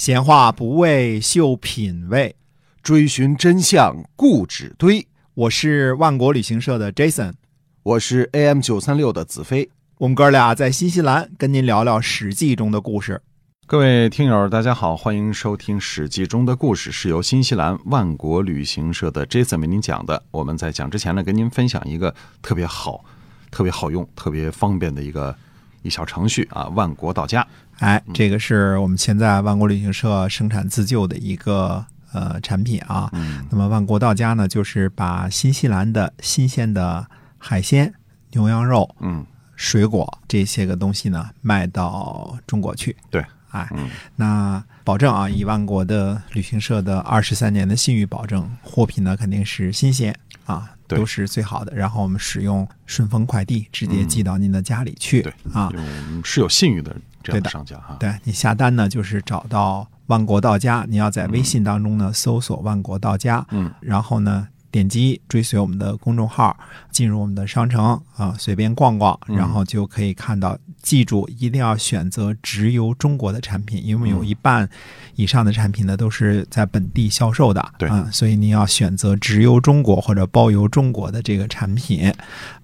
[0.00, 2.34] 闲话不为秀品味，
[2.82, 5.06] 追寻真相固执堆。
[5.34, 7.34] 我是万国旅行社的 Jason，
[7.82, 9.68] 我是 AM 九三六的子飞。
[9.98, 13.20] 我们哥俩在新西兰跟您聊聊《史记》中的故事。
[13.66, 20.22] 各位听友，大家好，欢迎收听《史记》中的故事，是由新西兰万国旅行社的 Jason 为您讲的。
[20.30, 23.04] 我们在讲之前呢，跟您分享一个特别好、
[23.50, 25.36] 特别好用、特别方便的一个
[25.82, 27.46] 一小程序啊，万国到家。
[27.80, 33.10] 哎，这个是我们现在万国旅行社生产自救的一个呃产品啊。
[33.12, 37.06] 嗯那么万国到家呢，就是把新西兰的新鲜的
[37.38, 37.92] 海鲜、
[38.32, 39.26] 牛羊肉、嗯
[39.56, 42.96] 水果这些个东西呢，卖到中国去。
[43.10, 50.14] 对，哎，嗯那保证啊，以万国的旅行社的二十三年的信誉保证，货品呢肯定是新鲜
[50.44, 51.74] 啊，都是最好的。
[51.74, 55.70] 然后我们使用顺丰快递直接寄到您的家里去、对啊。
[55.72, 57.96] 有是有信誉的这样的商家哈。
[58.00, 66.56] 对你下单呢，就是找到万国到家，你要在微信当中呢搜索“万国到家”，嗯，然后呢点击追随我们的公众号，
[66.90, 70.58] 进入我们的商城啊，随便逛逛，嗯然后就可以看到。
[70.82, 74.66] 记住，一定要选择直邮中国的产品，因为有一半
[75.14, 82.10] 以上的产品呢都是在本地销售的，对啊，所以您要选择直邮中国或者包邮中国的这个产品，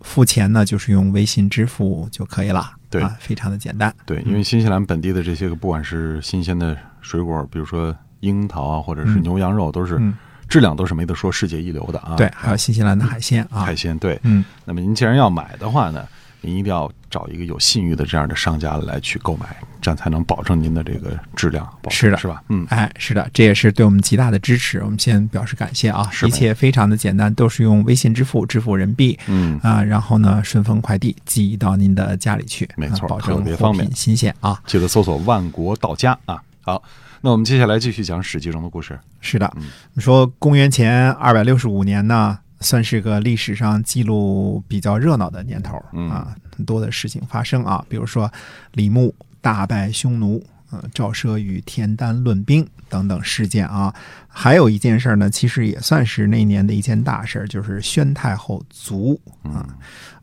[0.00, 3.94] 付钱呢就是用微信支付就可以了，对啊，非常的简单。
[4.06, 10.14] 对，因为新西兰本地的这些个，不管是新鲜的水果，比如说樱桃啊，或者是嗯牛羊肉，都是嗯
[10.48, 12.14] 质量都是没得说，世界一流的啊。
[12.16, 14.18] 对，还有新西兰的海鲜啊海，鲜，对。
[14.22, 16.06] 嗯，那么您既然要买的话呢，
[16.40, 21.66] 您一定要找一个有信誉的这样的商家来去购买，这样才能保证您的这个质量。
[21.82, 22.42] 保是的是吧？
[22.48, 26.08] 嗯，哎，是的，这也是对我们极大的支持，我们先表示感谢啊！
[26.12, 34.60] 是一切非常的简单，都是用微信支付支付人民币嗯，啊，然后呢，顺丰快递寄到您的家里去，没错啊保证货特别方便品新鲜啊！
[34.66, 36.40] 记得搜索“万国到家”啊。
[36.66, 36.82] 好，
[37.20, 38.98] 那我们接下来继续讲《史记》中的故事。
[39.20, 48.28] 是的嗯，你说公元前二百六十五年呢，算是个历史上记录比较热闹的年头嗯啊，很多的事情发生啊，比如说
[48.72, 53.94] 李牧大败匈奴，呃，赵奢与田丹论兵等等事件啊。
[54.28, 59.66] 还有一件事呢，其实也算是那年的一件大事，就是宣太后卒嗯啊。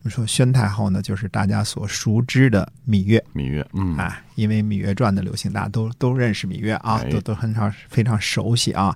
[0.03, 3.23] 我们说宣太后呢，就是大家所熟知的芈月。
[3.33, 8.95] 芈月，嗯，哎，因为《芈月传》的流行，大家都都认识芈月啊，哎都都很常非常熟悉啊。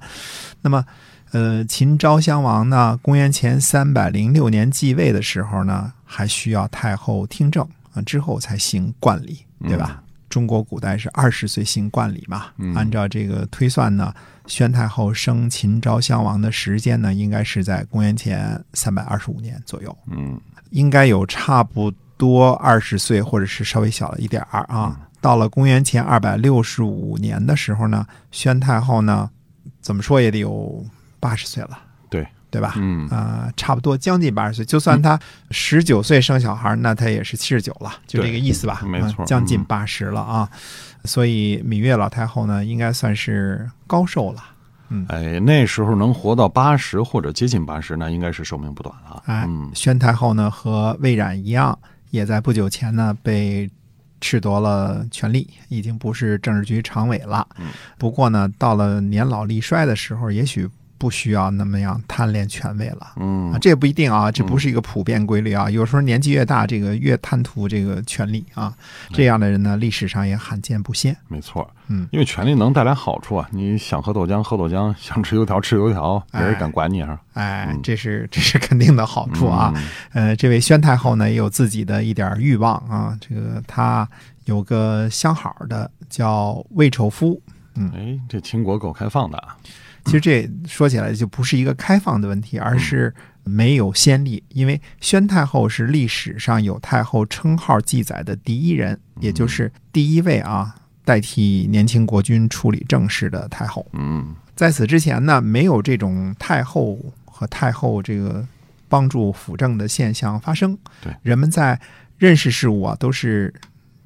[0.61, 0.83] 那么，
[1.31, 10.03] 呃，秦昭襄王呢，公元前三百零六年继位的时候呢，还需要太后听政啊，之后才行冠礼，对吧？
[10.29, 12.73] 中国古代是二十岁行冠礼嘛，嗯。
[12.75, 14.13] 按照这个推算呢，
[14.45, 19.97] 宣太后生秦昭襄王的时间呢，应该是在公元前三百二十五年左右。
[20.11, 20.39] 嗯。
[20.71, 24.99] 应该有差不多二十岁，或者是稍微小了一点儿啊。
[25.21, 29.29] 到了公元前二百六十五年的时候呢，宣太后呢，
[29.81, 30.85] 怎么说也得有
[31.19, 32.73] 八十岁了，对对吧？
[32.77, 34.65] 嗯啊、差不多将近八十岁。
[34.65, 35.19] 就算他
[35.51, 38.81] 十九岁生小孩，那他也是七十九了，就这个意思吧？
[38.85, 40.49] 没错啊将近嗯八十了啊。
[41.05, 44.43] 所以芈月老太后呢，应该算是高寿了。
[44.89, 49.23] 嗯哎，那时候能活到八十或者接近八十，那应该是寿命不短了。
[49.25, 51.77] 哎，嗯宣太后呢和魏冉一样，
[52.09, 53.69] 也在不久前呢被
[54.21, 57.45] 褫夺了权力，已经不是政治局常委了。
[57.59, 63.13] 嗯不过呢，到了年老力衰的时候，也许不需要那么样贪恋权位了。
[63.17, 65.69] 嗯啊，这也不一定啊，这不是一个普遍规律啊。
[65.69, 68.73] 有时候年纪越大，这个越贪图这个权力啊，
[69.13, 71.15] 这样的人呢，历史上也罕见不鲜。
[71.27, 73.47] 没错，嗯，因为权力能带来好处啊。
[73.51, 77.19] 你想喝豆浆喝豆浆，想吃油条吃油条，没人哎敢管你啊。
[77.33, 79.73] 哎嗯，这是这是肯定的好处啊。
[80.13, 83.17] 呃，这位宣太后呢，也有自己的一点欲望啊。
[83.21, 84.07] 这个她
[84.45, 87.41] 有个相好的叫魏丑夫。
[87.75, 89.55] 嗯哎，这秦国够开放的啊。
[90.07, 93.13] 其实这说起来就不是一个开放的问题，而是
[93.43, 94.41] 没有先例。
[94.49, 100.73] 因为宣太后是历史上有太后称号记载的第一人，也就是第一位啊
[101.03, 103.85] 代替年轻国君处理政事的太后。
[103.93, 108.43] 嗯在此之前呢，没有这种太后和太后这个
[108.89, 110.75] 帮助辅政的现象发生。
[110.99, 111.79] 对人们在
[112.17, 113.53] 认识事物啊，都是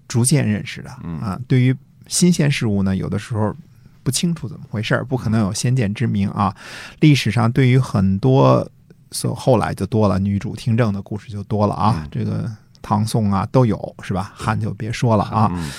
[0.10, 1.40] 逐渐认识的嗯啊。
[1.48, 1.74] 对于
[2.08, 3.56] 新鲜事物呢，有的时候
[4.04, 6.56] 不清楚怎么回事儿，不可能有先见之明啊。
[7.00, 8.70] 历史上对于很多
[9.12, 12.50] 所后来就多了女主听政的故事就多了啊，嗯这个
[12.82, 14.32] 唐宋啊都有是吧？
[14.36, 15.52] 汉就别说了啊。
[15.54, 15.72] 嗯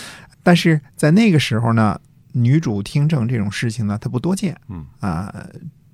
[0.45, 2.01] 但是在那个时候呢，
[2.33, 4.57] 女主听政这种事情呢，它不多见。
[4.69, 5.33] 嗯啊、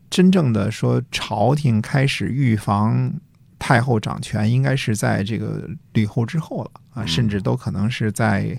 [0.09, 3.13] 真正的说朝廷开始预防
[3.59, 8.59] 太后掌权，应该是在这个吕后之后了啊，嗯甚至都可能是在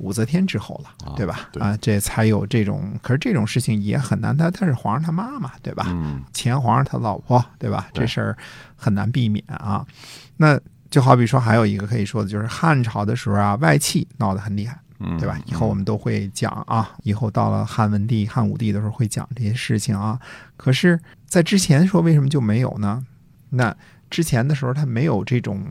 [0.00, 1.48] 武则天之后了，啊对吧？
[1.60, 5.84] 啊，这才有这种，可是这种事情也很难，他他是皇上他妈妈，对吧？
[5.88, 7.88] 嗯前皇上他老婆，对吧？
[7.92, 8.36] 这事儿
[8.74, 9.86] 很难避免啊。
[10.36, 10.58] 那
[10.90, 15.38] 就好比说，还有一个可以说的就是汉朝的时候啊，外戚闹得很厉害，嗯，对吧？
[15.46, 20.18] 以后我们都会讲啊，以后到了汉文帝、汉武帝的时候会讲这些事情啊。
[20.56, 23.04] 可是，在之前说为什么就没有呢？
[23.50, 23.76] 那
[24.08, 25.64] 之前的时候他没有这种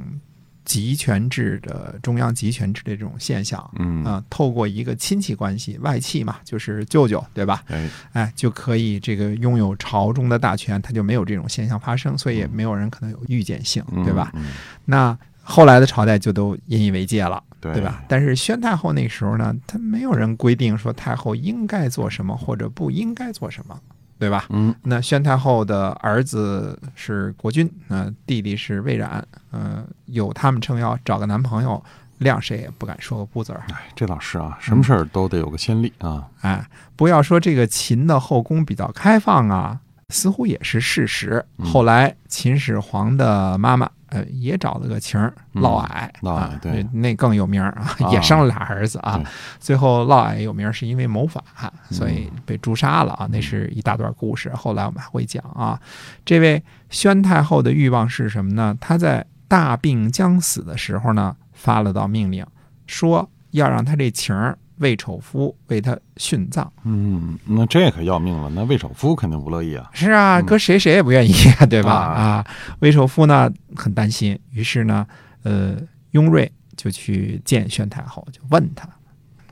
[0.69, 3.59] 集权制的中央集权制的这种现象。
[3.79, 7.63] 嗯啊、透过一个亲戚关系，外戚嘛，就是舅舅，对吧？
[7.69, 14.31] 哎哎，就可以这个拥有朝中的大权，他就没有这种现象发生，所以也没有人可能有预见性，嗯对吧？
[14.35, 14.51] 嗯
[14.85, 18.03] 那后来的朝代就都引以为戒了，对对吧？
[18.07, 23.81] 但是宣太后那时候呢，她没有人规定说太后应该做什么或者不应该做什么，
[24.19, 24.45] 对吧？
[24.49, 31.81] 嗯那宣太后的儿子是国君，呃，弟弟是魏冉，呃，有他们撑腰，找个男朋友，
[32.19, 33.63] 谅谁也不敢说个不字儿。
[33.71, 36.27] 哎，这倒是啊，什么事儿都得有个先例啊。
[36.41, 36.67] 哎，
[36.97, 39.79] 不要说这个秦的后宫比较开放啊，
[40.09, 41.43] 似乎也是事实。
[41.57, 49.25] 嗯后来秦始皇的妈妈，呃，也找了个情儿，嗯嫪毐，嫪毐啊对那更有名儿啊，啊也生了俩儿子啊对。
[49.59, 51.43] 最后嫪毐有名儿是因为谋反，
[51.89, 55.79] 所以嗯被诛杀了啊，那是一大段故事，后来我们还会讲啊。
[56.25, 58.75] 这位宣太后的欲望是什么呢？
[58.79, 62.45] 她在大病将死的时候呢，发了道命令，
[62.87, 66.69] 说要让她这情儿魏丑夫为他殉葬。
[66.83, 69.89] 嗯，那这可要命了，那魏丑夫肯定不乐意啊。
[69.93, 71.33] 是啊，嗯搁谁谁也不愿意，
[71.69, 71.91] 对吧？
[71.91, 72.47] 啊啊，
[72.79, 75.05] 魏丑夫呢很担心，于是呢，
[75.43, 75.75] 呃，
[76.11, 78.89] 雍瑞就去见宣太后，就问他，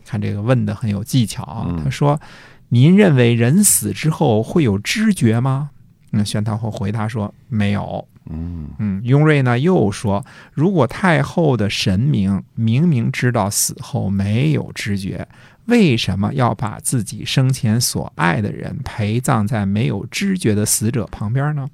[0.06, 1.66] 看这个问的很有技巧啊。
[1.70, 2.20] 嗯他说
[2.70, 5.70] ：“您认为人死之后会有知觉吗？”
[6.18, 15.26] 那宣太后回答说：“没有。”嗯嗯，雍瑞呢又说，如果太后的神明明明知道死后没有知觉，
[15.68, 21.70] 为什么要把自己生前所爱的人陪葬在没有知觉的死者旁边呢？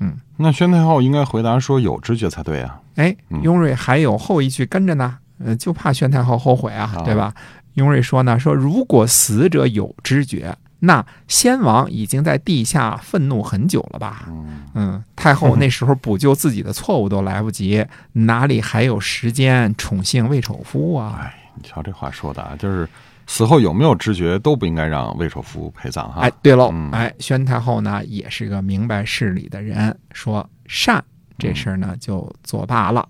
[0.00, 2.78] 嗯那宣太后应该回答说有知觉才对啊。
[2.96, 7.32] 哎嗯，雍瑞还有后一句跟着呢，呃，就怕宣太后后悔啊啊，对吧？
[7.74, 14.24] 雍瑞说呢，说如果死者有知觉，那先王已经在地下愤怒很久了吧？
[14.28, 21.18] 嗯嗯，太后那时候补救自己的错误都来不及， 哪里还有时间宠幸魏丑夫啊？
[21.22, 22.86] 哎，你瞧这话说的啊，就是
[23.26, 26.20] 死后有没有知觉都不应该让魏丑夫陪葬哈。
[26.20, 31.02] 哎，对喽嗯，哎，宣太后呢也是个明白事理的人，说善
[31.38, 33.08] 这事儿呢就作罢了。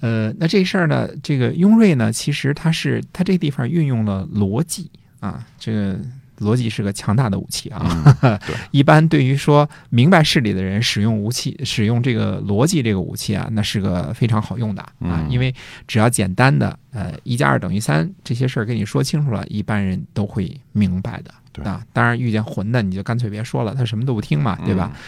[0.00, 4.90] 呃，那这事儿呢，这个雍瑞呢，其实他是他这地方运用了逻辑
[5.20, 5.98] 啊，这个
[6.38, 7.80] 逻辑是个强大的武器啊。
[8.22, 15.54] 嗯， 对，一般对于说明白事理的人，使用武器，使用这个逻辑这个武器啊，那是个非常好用的啊嗯，因为
[15.86, 21.84] 只要简单的呃一加二等于三这些事儿跟你说清楚了，一般人都会明白的啊。
[21.92, 24.90] 当然遇见混的，你就干脆别说了，他什么都不听嘛，对吧？
[24.94, 25.00] 嗯？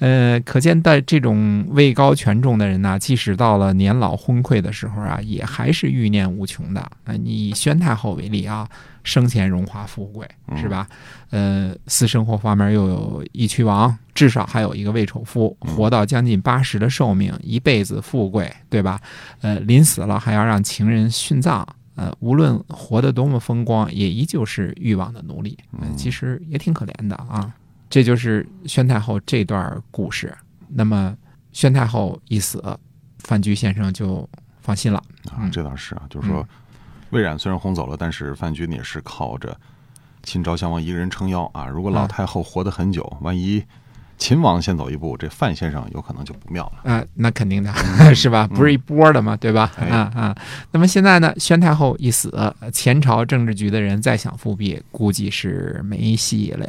[0.00, 6.80] 呃，可见在这种位高权重的人呐，即使到了年老昏聩的时候啊，也还是欲念无穷的。
[7.04, 8.68] 啊、你以宣太后为例啊，
[9.02, 10.86] 生前荣华富贵是吧？
[11.30, 19.00] 呃，私生活方面又有义渠王，至少还有一个魏丑夫，嗯活到将近八十的寿命，一辈子富贵，对吧？
[19.40, 21.66] 呃，临死了还要让情人殉葬。
[21.96, 25.56] 呃，无论活得多么风光，也依旧是欲望的奴隶。
[25.78, 27.52] 呃嗯其实也挺可怜的啊。
[27.88, 30.36] 这就是宣太后这段故事。
[30.68, 31.16] 那么
[31.52, 32.62] 宣太后一死，
[33.20, 34.28] 范雎先生就
[34.60, 34.98] 放心了。
[35.30, 36.46] 啊嗯，这倒是啊，就是说，
[37.10, 39.56] 魏冉虽然轰走了，但是范雎也是靠着
[40.22, 41.66] 秦昭襄王一个人撑腰啊。
[41.66, 43.64] 如果老嗯太后活得很久，万一
[44.16, 46.90] 秦王先走一步，这范先生有可能就不妙了。
[46.90, 47.72] 啊、那肯定的，
[48.14, 48.46] 是吧？
[48.46, 49.70] 不是一波的嘛，对吧？
[49.78, 50.36] 哎啊啊。
[50.70, 52.32] 那么现在呢，宣太后一死，
[52.72, 56.64] 前朝政治局的人再想复辟，估计是没戏了。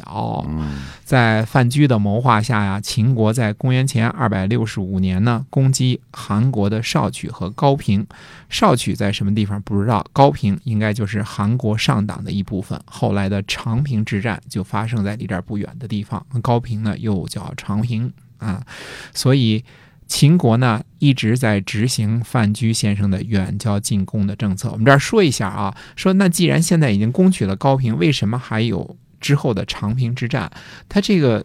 [0.48, 8.06] 嗯在范雎的谋划下呀，秦国在公元前二百六十五年呢，攻击韩国的少曲和高平。
[8.50, 12.80] 少曲在什么地方不知道，高平应该就是韩国上党的一部分。
[12.86, 18.66] 后来的长平之战就发生在离这儿不远的地方，高平呢又叫长平啊，
[19.14, 19.64] 所以。
[20.08, 24.70] 秦国呢一直在执行范雎先生的远交近攻的政策。
[24.70, 30.48] 我们这儿说一下啊，说那既然现在已经攻取了高平，为什么还有之后的长平之战？
[30.88, 31.44] 它这个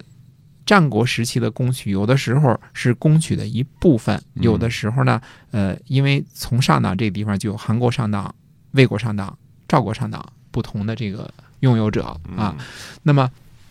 [0.67, 5.19] 战国时期的攻取，有的时候是攻取的一部分，有的时候呢，
[5.53, 8.35] 呃，因为从上党这个地方就有韩国上党、
[8.73, 12.05] 魏国上党、赵国上党不同的这个拥有者
[12.37, 12.55] 啊。
[12.59, 12.65] 嗯
[13.03, 13.31] 那么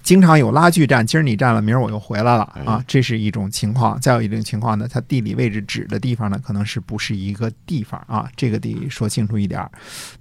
[0.10, 4.02] 经常有拉锯战，今儿你占了，明儿我又回来了哎啊，这是一种情况。
[4.02, 8.28] 再有一种情况呢，它地理位置指的地方呢，可能是不是一个地方啊？
[8.36, 9.72] 这个得说清楚一点儿。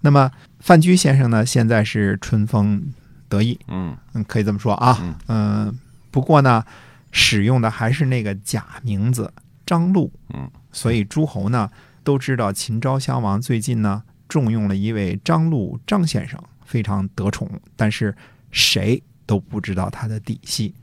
[0.03, 0.31] 那么
[0.61, 2.93] 范雎先生呢，现在是春风
[3.31, 4.99] 得意，嗯嗯，可以这么说啊。
[5.01, 5.79] 嗯嗯、
[6.11, 6.63] 不过呢，
[7.11, 9.33] 使用的还是那个假名字
[9.65, 10.13] 张禄。
[10.35, 11.67] 嗯，所以诸侯呢
[12.05, 18.15] 都知道秦昭襄王最近呢重用了一位张禄张先生，非常得宠，但是
[18.51, 20.75] 谁都不知道他的底细。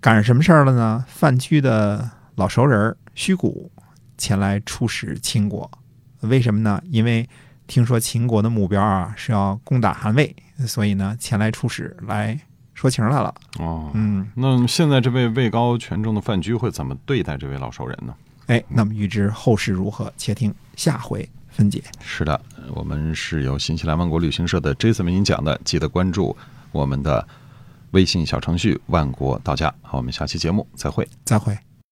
[0.00, 1.02] 赶上什么事儿了呢？
[1.08, 3.72] 范雎的老熟人儿虚谷
[4.18, 5.68] 前来出使秦国，
[6.20, 6.80] 为什么呢？
[6.90, 7.26] 因为
[7.66, 12.38] 听说秦国的目标啊是要攻打韩魏，所以呢前来出使来
[12.74, 13.34] 说情来了。
[13.58, 18.14] 哦，嗯，那现在这位位高权重的范雎会怎么对待这位老熟人呢？
[18.48, 21.82] 哎，那么预知后事如何，且听下回分解。
[22.00, 22.38] 是的，
[22.74, 26.36] 我们是由新西兰万国旅行社的 Jason 为您讲的，记得关注
[26.70, 27.26] 我们的
[27.94, 29.72] 微信小程序“万国到家”。
[29.80, 31.08] 好，我们下期节目再会。
[31.24, 31.56] 再会。